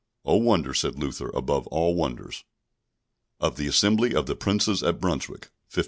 Oh, 0.25 0.37
wonder, 0.37 0.73
said 0.73 0.97
Luther, 0.97 1.29
above 1.29 1.67
all 1.67 1.93
wonders! 1.93 2.43
Of 3.39 3.55
the 3.55 3.67
Assembly 3.67 4.15
of 4.15 4.25
the 4.25 4.35
Princes 4.35 4.81
at 4.81 4.99
Brunswick, 4.99 5.51
1531. 5.75 5.79